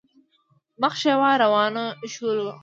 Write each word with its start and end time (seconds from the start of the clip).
مخ 0.81 0.93
شېوه 1.01 1.29
روان 1.43 1.75
شولو. 2.13 2.49